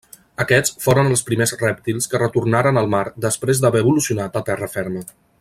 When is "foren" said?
0.85-1.09